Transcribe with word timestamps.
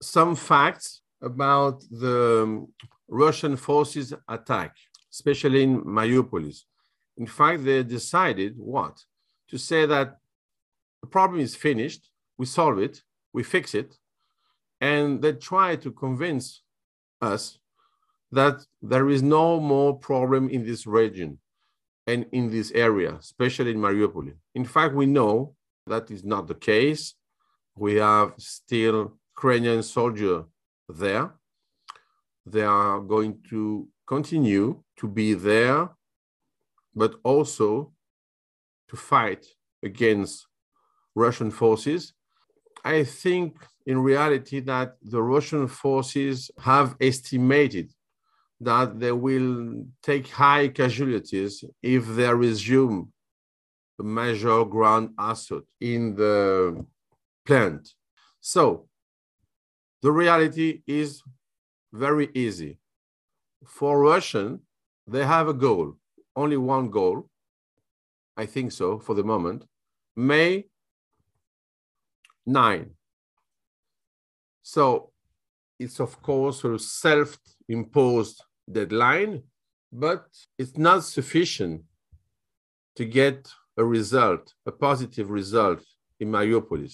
some 0.00 0.36
facts 0.36 1.02
about 1.22 1.82
the 1.90 2.42
um, 2.44 2.68
Russian 3.08 3.56
forces 3.56 4.14
attack, 4.28 4.76
especially 5.12 5.62
in 5.64 5.82
Mariupol. 5.84 6.54
In 7.16 7.26
fact, 7.26 7.64
they 7.64 7.82
decided 7.82 8.54
what? 8.56 8.98
To 9.50 9.58
say 9.58 9.86
that 9.86 10.18
the 11.00 11.08
problem 11.08 11.40
is 11.40 11.56
finished, 11.56 12.10
we 12.36 12.46
solve 12.46 12.78
it, 12.78 13.02
we 13.32 13.42
fix 13.42 13.74
it, 13.74 13.96
and 14.80 15.20
they 15.22 15.32
try 15.32 15.76
to 15.76 15.90
convince 15.90 16.62
us 17.20 17.58
that 18.30 18.64
there 18.82 19.08
is 19.08 19.22
no 19.22 19.58
more 19.58 19.98
problem 19.98 20.48
in 20.50 20.64
this 20.64 20.86
region 20.86 21.38
and 22.06 22.26
in 22.32 22.50
this 22.50 22.70
area, 22.72 23.14
especially 23.14 23.72
in 23.72 23.78
Mariupol. 23.78 24.32
In 24.54 24.64
fact, 24.64 24.94
we 24.94 25.06
know 25.06 25.54
that 25.86 26.10
is 26.10 26.24
not 26.24 26.46
the 26.46 26.54
case. 26.54 27.14
We 27.74 27.96
have 27.96 28.34
still 28.38 29.18
Ukrainian 29.38 29.82
soldier 29.84 30.36
there. 31.02 31.26
They 32.44 32.66
are 32.80 32.98
going 33.14 33.34
to 33.50 33.60
continue 34.14 34.66
to 35.00 35.06
be 35.06 35.28
there, 35.34 35.80
but 37.00 37.12
also 37.22 37.92
to 38.88 38.96
fight 38.96 39.46
against 39.90 40.34
Russian 41.14 41.50
forces. 41.52 42.00
I 42.84 43.04
think 43.04 43.48
in 43.86 43.98
reality 44.10 44.58
that 44.72 44.88
the 45.12 45.22
Russian 45.34 45.68
forces 45.68 46.50
have 46.70 46.96
estimated 47.00 47.88
that 48.68 48.98
they 48.98 49.12
will 49.12 49.84
take 50.02 50.26
high 50.44 50.66
casualties 50.80 51.52
if 51.96 52.02
they 52.16 52.32
resume 52.34 53.12
a 54.00 54.04
major 54.20 54.64
ground 54.64 55.06
assault 55.30 55.66
in 55.80 56.00
the 56.20 56.84
plant. 57.46 57.82
So 58.40 58.88
the 60.02 60.12
reality 60.12 60.82
is 60.86 61.22
very 61.92 62.28
easy. 62.34 62.78
For 63.66 64.00
Russian, 64.00 64.60
they 65.06 65.24
have 65.24 65.48
a 65.48 65.54
goal, 65.54 65.96
only 66.36 66.56
one 66.56 66.90
goal. 66.90 67.28
I 68.36 68.46
think 68.46 68.72
so 68.72 68.98
for 68.98 69.14
the 69.14 69.24
moment. 69.24 69.64
May 70.16 70.66
9. 72.46 72.90
So 74.62 75.10
it's 75.78 76.00
of 76.00 76.20
course 76.22 76.64
a 76.64 76.78
self-imposed 76.78 78.42
deadline, 78.70 79.42
but 79.92 80.26
it's 80.58 80.76
not 80.76 81.04
sufficient 81.04 81.82
to 82.96 83.04
get 83.04 83.48
a 83.76 83.84
result, 83.84 84.54
a 84.66 84.72
positive 84.72 85.30
result 85.30 85.80
in 86.20 86.30
Mariupol. 86.30 86.90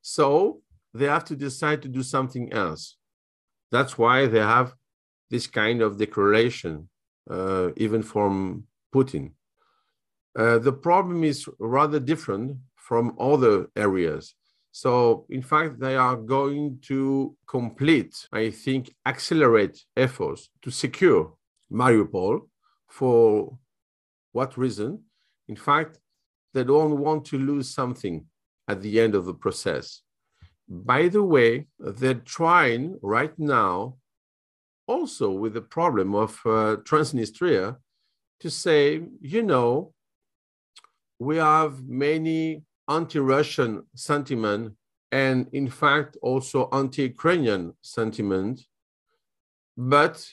So 0.00 0.62
they 0.94 1.06
have 1.06 1.24
to 1.26 1.36
decide 1.36 1.82
to 1.82 1.88
do 1.88 2.02
something 2.02 2.52
else. 2.52 2.96
That's 3.70 3.96
why 3.96 4.26
they 4.26 4.40
have 4.40 4.74
this 5.30 5.46
kind 5.46 5.80
of 5.80 5.98
declaration, 5.98 6.88
uh, 7.30 7.70
even 7.76 8.02
from 8.02 8.64
Putin. 8.94 9.32
Uh, 10.38 10.58
the 10.58 10.72
problem 10.72 11.24
is 11.24 11.48
rather 11.58 12.00
different 12.00 12.58
from 12.76 13.16
other 13.18 13.68
areas. 13.76 14.34
So, 14.72 15.26
in 15.28 15.42
fact, 15.42 15.80
they 15.80 15.96
are 15.96 16.16
going 16.16 16.78
to 16.82 17.36
complete, 17.46 18.26
I 18.32 18.50
think, 18.50 18.94
accelerate 19.06 19.84
efforts 19.96 20.48
to 20.62 20.70
secure 20.70 21.34
Mariupol. 21.70 22.48
For 22.88 23.58
what 24.32 24.56
reason? 24.56 25.04
In 25.48 25.56
fact, 25.56 25.98
they 26.54 26.64
don't 26.64 26.98
want 26.98 27.24
to 27.26 27.38
lose 27.38 27.68
something 27.70 28.26
at 28.68 28.80
the 28.80 29.00
end 29.00 29.14
of 29.14 29.26
the 29.26 29.34
process. 29.34 30.02
By 30.72 31.08
the 31.08 31.22
way, 31.22 31.66
they're 31.78 32.14
trying 32.14 32.98
right 33.02 33.38
now, 33.38 33.96
also 34.86 35.30
with 35.30 35.52
the 35.52 35.60
problem 35.60 36.14
of 36.14 36.40
uh, 36.46 36.76
Transnistria, 36.88 37.76
to 38.40 38.50
say, 38.50 39.02
you 39.20 39.42
know, 39.42 39.92
we 41.18 41.36
have 41.36 41.86
many 41.86 42.64
anti-Russian 42.88 43.84
sentiment 43.94 44.74
and 45.12 45.46
in 45.52 45.68
fact 45.68 46.16
also 46.22 46.70
anti-Ukrainian 46.72 47.74
sentiment. 47.82 48.62
But 49.76 50.26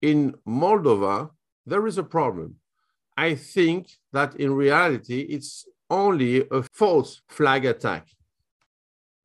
in 0.00 0.34
Moldova, 0.48 1.30
there 1.66 1.86
is 1.86 1.98
a 1.98 2.02
problem. 2.02 2.56
I 3.16 3.34
think 3.34 3.88
that 4.12 4.36
in 4.36 4.54
reality, 4.54 5.20
it's 5.20 5.66
only 5.90 6.48
a 6.50 6.62
false 6.72 7.20
flag 7.28 7.66
attack. 7.66 8.08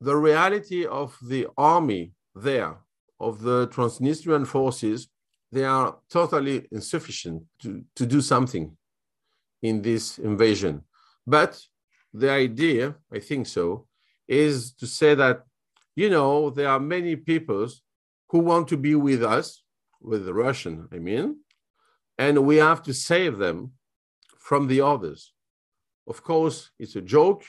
The 0.00 0.16
reality 0.16 0.86
of 0.86 1.16
the 1.22 1.48
army 1.56 2.12
there, 2.34 2.76
of 3.18 3.42
the 3.42 3.68
Transnistrian 3.68 4.46
forces, 4.46 5.08
they 5.50 5.64
are 5.64 5.96
totally 6.10 6.66
insufficient 6.70 7.42
to, 7.62 7.82
to 7.96 8.06
do 8.06 8.20
something 8.20 8.76
in 9.62 9.82
this 9.82 10.18
invasion. 10.18 10.82
But 11.26 11.60
the 12.12 12.30
idea, 12.30 12.94
I 13.12 13.18
think 13.18 13.46
so, 13.46 13.86
is 14.28 14.72
to 14.74 14.86
say 14.86 15.14
that, 15.14 15.44
you 15.96 16.10
know, 16.10 16.50
there 16.50 16.68
are 16.68 16.80
many 16.80 17.16
peoples 17.16 17.82
who 18.28 18.38
want 18.38 18.68
to 18.68 18.76
be 18.76 18.94
with 18.94 19.24
us, 19.24 19.64
with 20.00 20.26
the 20.26 20.34
Russian, 20.34 20.86
I 20.92 20.98
mean, 20.98 21.40
and 22.18 22.46
we 22.46 22.56
have 22.56 22.82
to 22.84 22.94
save 22.94 23.38
them 23.38 23.72
from 24.38 24.68
the 24.68 24.80
others. 24.80 25.32
Of 26.06 26.22
course, 26.22 26.70
it's 26.78 26.96
a 26.96 27.00
joke. 27.00 27.44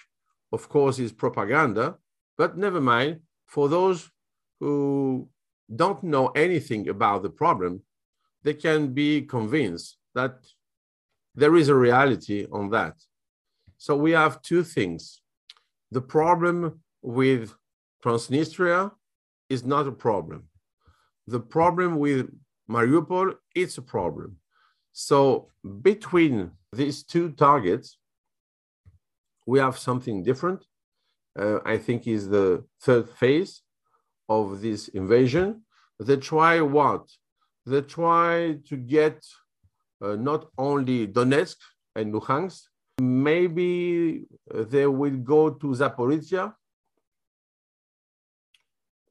Of 0.52 0.68
course, 0.68 1.00
it's 1.00 1.12
propaganda, 1.12 1.98
but 2.40 2.58
never 2.58 2.82
mind. 2.82 3.20
For 3.46 3.68
those 3.68 4.10
who 4.62 5.30
don't 5.76 6.02
know 6.04 6.28
anything 6.30 6.88
about 6.88 7.22
the 7.22 7.30
problem, 7.30 7.82
they 8.44 8.54
can 8.54 8.94
be 8.94 9.24
convinced 9.24 9.98
that 10.16 10.36
there 11.36 11.56
is 11.58 11.68
a 11.68 11.76
reality 11.76 12.48
on 12.52 12.70
that. 12.70 12.96
So 13.78 13.96
we 13.96 14.12
have 14.12 14.42
two 14.42 14.64
things. 14.64 15.22
The 15.92 16.02
problem 16.02 16.80
with 17.02 17.54
Transnistria 18.04 18.92
is 19.50 19.66
not 19.66 19.86
a 19.88 19.92
problem. 19.92 20.48
The 21.28 21.42
problem 21.42 22.00
with 22.00 22.30
Mariupol, 22.72 23.36
it's 23.54 23.78
a 23.78 23.82
problem. 23.82 24.38
So 24.94 25.50
between 25.82 26.52
these 26.72 27.04
two 27.04 27.32
targets, 27.32 27.98
we 29.46 29.60
have 29.60 29.78
something 29.78 30.24
different. 30.24 30.64
Uh, 31.38 31.60
I 31.66 31.78
think 31.78 32.08
is 32.08 32.30
the 32.30 32.64
third 32.82 33.10
phase 33.10 33.62
of 34.28 34.62
this 34.62 34.88
invasion. 34.90 35.64
They 36.00 36.18
try 36.18 36.62
what? 36.62 37.08
They 37.66 37.82
try 37.82 38.58
to 38.68 38.78
get 38.78 39.26
uh, 40.02 40.16
not 40.16 40.50
only 40.58 41.08
Donetsk 41.08 41.58
and 41.96 42.14
Luhansk, 42.14 42.62
Maybe 43.00 44.26
they 44.54 44.86
will 44.86 45.18
go 45.18 45.52
to 45.52 45.68
Zaporizhia. 45.68 46.54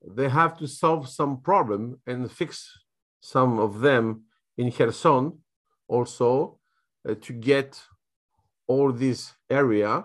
They 0.06 0.28
have 0.28 0.58
to 0.58 0.66
solve 0.66 1.08
some 1.08 1.40
problem 1.40 2.00
and 2.06 2.30
fix 2.30 2.70
some 3.20 3.58
of 3.58 3.80
them 3.80 4.24
in 4.56 4.70
Kherson 4.70 5.38
also 5.88 6.58
uh, 7.08 7.14
to 7.22 7.32
get 7.32 7.80
all 8.66 8.92
this 8.92 9.32
area 9.48 10.04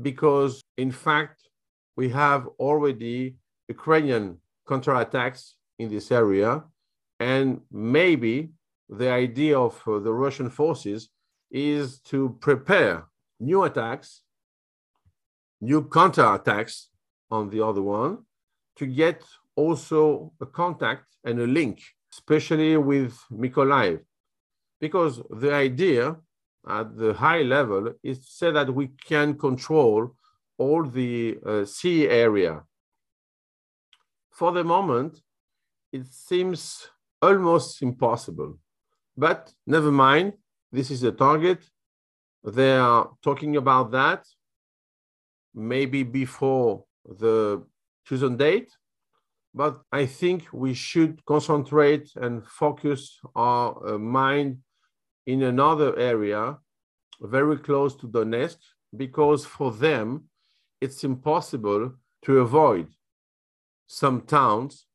because 0.00 0.60
in 0.76 0.90
fact 0.90 1.48
we 2.00 2.08
have 2.24 2.42
already 2.66 3.18
Ukrainian 3.76 4.24
counterattacks 4.70 5.42
in 5.82 5.86
this 5.94 6.06
area 6.22 6.50
and 7.32 7.46
maybe 7.98 8.36
the 9.00 9.10
idea 9.24 9.54
of 9.68 9.74
uh, 9.86 9.98
the 10.06 10.14
Russian 10.24 10.48
forces 10.60 11.00
is 11.50 11.84
to 12.10 12.18
prepare 12.46 12.94
new 13.48 13.60
attacks, 13.68 14.08
new 15.70 15.80
counterattacks 15.96 16.74
on 17.36 17.42
the 17.52 17.60
other 17.68 17.84
one 18.00 18.12
to 18.78 18.84
get 19.02 19.18
also 19.62 20.00
a 20.46 20.48
contact 20.60 21.06
and 21.26 21.36
a 21.38 21.48
link, 21.58 21.76
especially 22.14 22.72
with 22.78 23.12
Mykolaiv. 23.42 23.98
Because 24.84 25.14
the 25.42 25.52
idea 25.68 26.16
at 26.78 26.86
the 27.02 27.12
high 27.24 27.42
level 27.56 27.82
is 28.10 28.16
to 28.24 28.30
say 28.40 28.50
that 28.58 28.68
we 28.78 28.86
can 29.10 29.28
control 29.46 30.14
all 30.62 30.82
the 30.84 31.38
uh, 31.46 31.64
sea 31.64 32.00
area. 32.26 32.54
For 34.38 34.50
the 34.52 34.64
moment, 34.64 35.12
it 35.98 36.06
seems 36.28 36.60
almost 37.20 37.82
impossible. 37.82 38.52
But 39.16 39.40
never 39.66 39.92
mind, 39.92 40.28
this 40.76 40.90
is 40.90 41.02
a 41.02 41.12
target. 41.12 41.60
They 42.44 42.76
are 42.76 43.10
talking 43.22 43.56
about 43.56 43.90
that 43.90 44.22
maybe 45.54 46.02
before 46.22 46.84
the 47.22 47.62
chosen 48.06 48.36
date, 48.36 48.70
but 49.52 49.74
I 50.00 50.06
think 50.06 50.38
we 50.52 50.74
should 50.74 51.24
concentrate 51.24 52.06
and 52.24 52.46
focus 52.46 53.18
our 53.34 53.94
uh, 53.94 53.98
mind 53.98 54.58
in 55.26 55.42
another 55.42 55.90
area 55.98 56.58
very 57.20 57.58
close 57.58 57.92
to 57.96 58.06
Donetsk, 58.06 58.60
because 58.96 59.44
for 59.44 59.70
them, 59.72 60.06
it's 60.80 61.04
impossible 61.04 61.92
to 62.22 62.38
avoid 62.38 62.88
some 63.86 64.22
towns 64.22 64.86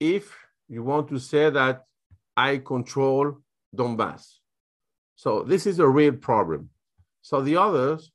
if 0.00 0.36
you 0.68 0.82
want 0.82 1.08
to 1.08 1.18
say 1.18 1.50
that 1.50 1.84
I 2.36 2.58
control 2.58 3.38
Donbass. 3.74 4.38
So 5.16 5.42
this 5.42 5.66
is 5.66 5.78
a 5.78 5.88
real 5.88 6.12
problem. 6.12 6.70
So 7.22 7.40
the 7.40 7.56
others 7.56 8.10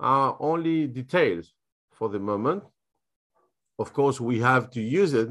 are 0.00 0.36
only 0.40 0.86
details 0.86 1.52
for 1.92 2.08
the 2.08 2.18
moment. 2.18 2.64
Of 3.78 3.92
course, 3.92 4.20
we 4.20 4.40
have 4.40 4.70
to 4.70 4.80
use 4.80 5.14
it 5.14 5.28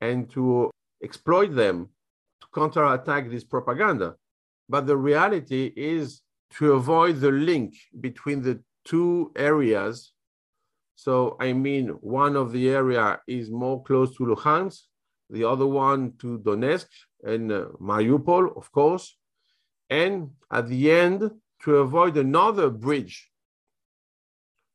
and 0.00 0.28
to 0.30 0.70
exploit 1.02 1.54
them 1.54 1.88
to 2.40 2.46
counterattack 2.54 3.30
this 3.30 3.44
propaganda. 3.44 4.16
But 4.68 4.86
the 4.86 4.96
reality 4.96 5.72
is 5.76 6.22
to 6.54 6.72
avoid 6.72 7.20
the 7.20 7.30
link 7.30 7.74
between 8.00 8.42
the 8.42 8.62
two 8.84 9.32
areas. 9.36 10.12
So, 10.96 11.36
I 11.40 11.52
mean, 11.52 11.88
one 12.00 12.36
of 12.36 12.52
the 12.52 12.68
area 12.70 13.20
is 13.26 13.50
more 13.50 13.82
close 13.82 14.16
to 14.16 14.24
Luhansk, 14.24 14.80
the 15.30 15.44
other 15.44 15.66
one 15.66 16.12
to 16.20 16.38
Donetsk 16.38 16.86
and 17.24 17.50
uh, 17.50 17.66
Mariupol, 17.80 18.56
of 18.56 18.70
course. 18.70 19.16
And 19.90 20.30
at 20.50 20.68
the 20.68 20.90
end, 20.90 21.30
to 21.62 21.76
avoid 21.76 22.16
another 22.16 22.70
bridge 22.70 23.30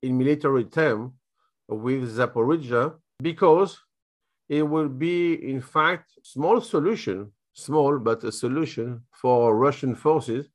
in 0.01 0.17
military 0.17 0.65
term 0.65 1.13
with 1.67 2.17
Zaporizhia, 2.17 2.95
because 3.21 3.79
it 4.47 4.63
will 4.63 4.89
be, 4.89 5.33
in 5.33 5.61
fact, 5.61 6.11
small 6.23 6.59
solution, 6.61 7.31
small, 7.53 7.99
but 7.99 8.23
a 8.23 8.31
solution 8.31 9.01
for 9.11 9.55
Russian 9.55 9.93
forces 9.95 10.49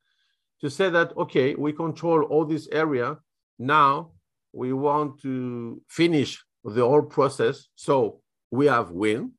to 0.61 0.69
say 0.69 0.89
that, 0.89 1.15
okay, 1.17 1.55
we 1.55 1.71
control 1.71 2.23
all 2.23 2.45
this 2.45 2.67
area. 2.71 3.17
Now 3.57 4.11
we 4.53 4.73
want 4.73 5.21
to 5.21 5.81
finish 5.89 6.43
the 6.63 6.81
whole 6.87 7.03
process. 7.03 7.67
So 7.75 8.21
we 8.51 8.67
have 8.67 8.91
win. 8.91 9.31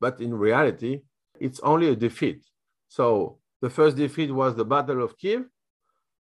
But 0.00 0.20
in 0.20 0.34
reality, 0.34 1.00
it's 1.40 1.60
only 1.60 1.90
a 1.90 1.96
defeat. 1.96 2.44
So 2.88 3.38
the 3.62 3.70
first 3.70 3.96
defeat 3.96 4.30
was 4.30 4.54
the 4.54 4.64
Battle 4.64 5.02
of 5.02 5.16
Kiev. 5.16 5.44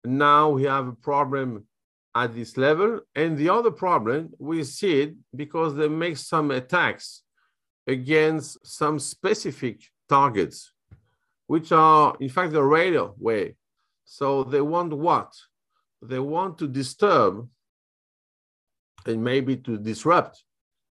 Now 0.05 0.51
we 0.51 0.65
have 0.65 0.89
a 0.89 0.93
problem 0.93 1.67
at 2.15 2.35
this 2.35 2.57
level. 2.57 3.01
And 3.15 3.37
the 3.37 3.49
other 3.49 3.71
problem, 3.71 4.31
we 4.39 4.65
see 4.65 5.03
it 5.03 5.15
because 5.35 5.75
they 5.75 5.89
make 5.89 6.17
some 6.17 6.51
attacks 6.51 7.23
against 7.87 8.65
some 8.67 8.99
specific 8.99 9.83
targets, 10.09 10.73
which 11.47 11.73
are, 11.73 12.17
in 12.21 12.29
fact, 12.29 12.53
the 12.53 12.63
railway. 12.63 13.55
So 14.05 14.45
they 14.45 14.61
want 14.61 14.93
what? 14.93 15.33
They 16.03 16.19
want 16.19 16.59
to 16.59 16.67
disturb 16.67 17.49
and 19.07 19.23
maybe 19.23 19.57
to 19.57 19.79
disrupt 19.79 20.45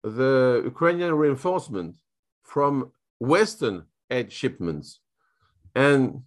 the 0.02 0.62
Ukrainian 0.64 1.14
reinforcement 1.14 1.96
from 2.42 2.92
Western 3.18 3.84
aid 4.10 4.32
shipments. 4.32 5.00
And 5.74 6.22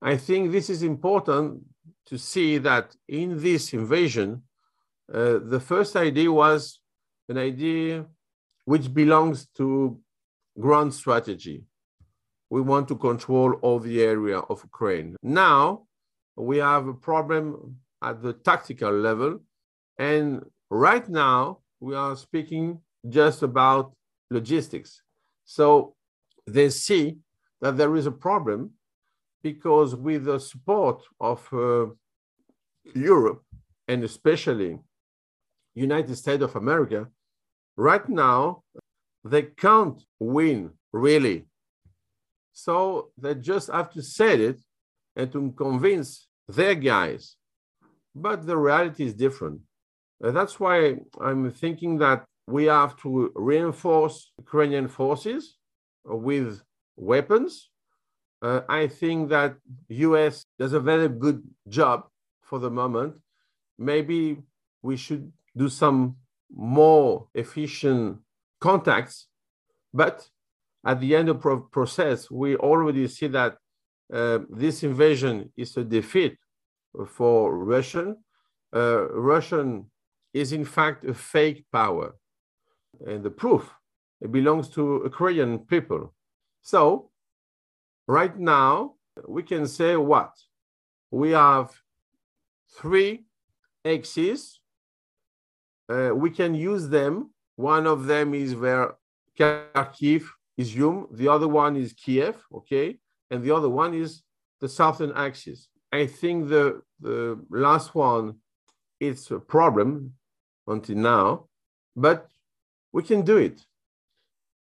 I 0.00 0.16
think 0.16 0.52
this 0.52 0.70
is 0.70 0.82
important 0.82 1.62
to 2.06 2.18
see 2.18 2.58
that 2.58 2.96
in 3.08 3.40
this 3.42 3.72
invasion, 3.72 4.42
uh, 5.12 5.38
the 5.54 5.60
first 5.60 5.96
idea 5.96 6.30
was 6.30 6.80
an 7.28 7.38
idea 7.38 8.06
which 8.64 8.92
belongs 8.92 9.46
to 9.56 9.98
ground 10.58 10.92
strategy. 10.94 11.64
We 12.50 12.60
want 12.60 12.88
to 12.88 12.96
control 12.96 13.52
all 13.62 13.78
the 13.78 14.02
area 14.02 14.38
of 14.38 14.62
Ukraine. 14.62 15.16
Now 15.22 15.86
we 16.36 16.58
have 16.58 16.86
a 16.86 16.94
problem 16.94 17.76
at 18.02 18.22
the 18.22 18.32
tactical 18.32 18.92
level. 18.92 19.40
And 19.98 20.44
right 20.70 21.08
now 21.08 21.58
we 21.80 21.94
are 21.94 22.16
speaking 22.16 22.80
just 23.08 23.42
about 23.42 23.92
logistics. 24.30 25.02
So 25.44 25.94
they 26.46 26.70
see 26.70 27.16
that 27.60 27.76
there 27.76 27.96
is 27.96 28.06
a 28.06 28.12
problem 28.12 28.72
because 29.42 29.94
with 29.94 30.24
the 30.24 30.38
support 30.38 31.02
of 31.20 31.46
uh, 31.52 31.86
Europe 32.94 33.42
and 33.86 34.04
especially 34.04 34.78
United 35.74 36.16
States 36.16 36.42
of 36.42 36.56
America, 36.56 37.06
right 37.76 38.08
now 38.08 38.62
they 39.24 39.42
can't 39.42 40.02
win 40.18 40.70
really. 40.92 41.46
So 42.52 43.10
they 43.16 43.34
just 43.34 43.70
have 43.70 43.90
to 43.92 44.02
say 44.02 44.34
it 44.34 44.60
and 45.14 45.30
to 45.32 45.52
convince 45.52 46.28
their 46.48 46.74
guys. 46.74 47.36
But 48.20 48.46
the 48.46 48.56
reality 48.56 49.04
is 49.04 49.14
different. 49.14 49.60
Uh, 50.22 50.30
that's 50.32 50.58
why 50.58 50.96
I'm 51.20 51.50
thinking 51.50 51.98
that 51.98 52.24
we 52.46 52.64
have 52.64 52.96
to 53.02 53.30
reinforce 53.34 54.32
Ukrainian 54.38 54.88
forces 54.88 55.56
with 56.04 56.62
weapons 56.96 57.70
uh, 58.40 58.60
I 58.68 58.86
think 58.86 59.30
that 59.30 59.56
US 59.88 60.44
does 60.58 60.72
a 60.72 60.80
very 60.80 61.08
good 61.08 61.42
job 61.68 62.06
for 62.42 62.58
the 62.58 62.70
moment. 62.70 63.14
Maybe 63.78 64.38
we 64.82 64.96
should 64.96 65.32
do 65.56 65.68
some 65.68 66.16
more 66.54 67.28
efficient 67.34 68.18
contacts, 68.60 69.26
but 69.92 70.28
at 70.86 71.00
the 71.00 71.16
end 71.16 71.28
of 71.28 71.42
the 71.42 71.56
process, 71.56 72.30
we 72.30 72.56
already 72.56 73.08
see 73.08 73.26
that 73.28 73.56
uh, 74.12 74.38
this 74.48 74.82
invasion 74.82 75.52
is 75.56 75.76
a 75.76 75.84
defeat 75.84 76.38
for 77.06 77.56
Russian. 77.56 78.16
Uh, 78.74 79.08
Russian 79.10 79.86
is 80.32 80.52
in 80.52 80.64
fact 80.64 81.04
a 81.04 81.14
fake 81.14 81.64
power, 81.72 82.14
and 83.06 83.22
the 83.22 83.30
proof 83.30 83.70
it 84.20 84.32
belongs 84.32 84.68
to 84.70 85.02
Ukrainian 85.04 85.60
people. 85.60 86.14
So 86.62 87.10
Right 88.08 88.36
now, 88.38 88.94
we 89.28 89.42
can 89.42 89.66
say 89.66 89.94
what? 89.94 90.32
We 91.10 91.32
have 91.32 91.70
three 92.78 93.26
axes. 93.84 94.60
Uh, 95.90 96.12
we 96.14 96.30
can 96.30 96.54
use 96.54 96.88
them. 96.88 97.30
One 97.56 97.86
of 97.86 98.06
them 98.06 98.32
is 98.32 98.56
where 98.56 98.94
Kharkiv 99.38 100.24
Izium. 100.58 101.06
The 101.12 101.28
other 101.28 101.48
one 101.48 101.76
is 101.76 101.92
Kiev, 101.92 102.36
okay? 102.54 102.98
And 103.30 103.44
the 103.44 103.54
other 103.54 103.68
one 103.68 103.92
is 103.92 104.22
the 104.62 104.70
southern 104.70 105.12
axis. 105.12 105.68
I 105.92 106.06
think 106.06 106.48
the, 106.48 106.82
the 107.00 107.40
last 107.50 107.94
one 107.94 108.36
is 109.00 109.30
a 109.30 109.38
problem 109.38 110.14
until 110.66 110.96
now, 110.96 111.46
but 111.96 112.28
we 112.92 113.02
can 113.02 113.22
do 113.22 113.36
it. 113.36 113.64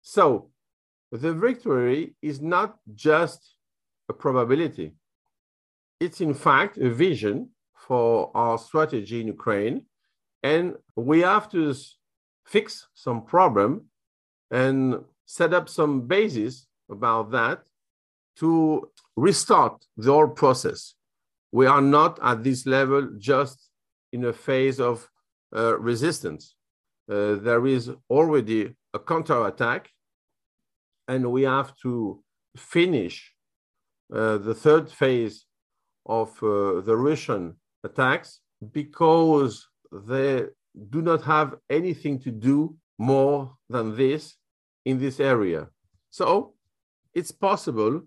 So 0.01 0.49
the 1.11 1.33
victory 1.33 2.15
is 2.21 2.41
not 2.41 2.77
just 2.93 3.55
a 4.09 4.13
probability. 4.13 4.93
It's 5.99 6.21
in 6.21 6.33
fact 6.33 6.77
a 6.77 6.89
vision 6.89 7.49
for 7.87 8.31
our 8.35 8.57
strategy 8.57 9.21
in 9.21 9.27
Ukraine. 9.27 9.85
And 10.43 10.75
we 10.95 11.21
have 11.21 11.49
to 11.51 11.73
fix 12.45 12.87
some 12.93 13.25
problem 13.25 13.85
and 14.51 15.03
set 15.25 15.53
up 15.53 15.69
some 15.69 16.01
basis 16.01 16.67
about 16.89 17.31
that 17.31 17.63
to 18.37 18.89
restart 19.15 19.85
the 19.97 20.11
whole 20.11 20.27
process. 20.27 20.93
We 21.55 21.67
are 21.67 21.81
not 21.81 22.19
at 22.21 22.43
this 22.43 22.65
level 22.65 23.11
just 23.17 23.69
in 24.11 24.25
a 24.25 24.33
phase 24.33 24.81
of 24.81 25.09
uh, 25.55 25.79
resistance. 25.79 26.53
Uh, 27.09 27.35
there 27.35 27.65
is 27.65 27.89
already 28.09 28.75
a 28.93 28.99
counterattack 28.99 29.89
and 31.07 31.31
we 31.31 31.43
have 31.43 31.73
to 31.83 32.21
finish 32.57 33.31
uh, 34.13 34.37
the 34.39 34.53
third 34.53 34.91
phase 34.91 35.45
of 36.05 36.27
uh, 36.43 36.81
the 36.81 36.97
Russian 36.97 37.55
attacks 37.85 38.41
because 38.73 39.65
they 39.93 40.47
do 40.89 41.01
not 41.01 41.21
have 41.21 41.55
anything 41.69 42.19
to 42.19 42.31
do 42.31 42.75
more 42.97 43.55
than 43.69 43.95
this 43.95 44.35
in 44.83 44.99
this 44.99 45.21
area. 45.21 45.69
So 46.09 46.55
it's 47.13 47.31
possible 47.31 48.01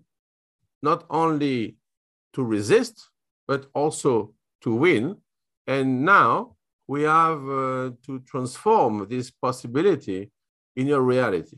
not 0.83 1.05
only 1.09 1.77
to 2.33 2.43
resist, 2.43 3.09
but 3.49 3.65
also 3.73 4.31
to 4.61 4.75
win. 4.75 5.17
And 5.65 6.05
now 6.05 6.55
we 6.87 7.01
have 7.01 7.41
uh, 7.49 7.91
to 8.05 8.19
transform 8.27 9.07
this 9.09 9.31
possibility 9.31 10.29
in 10.75 10.91
a 10.91 11.01
reality. 11.01 11.57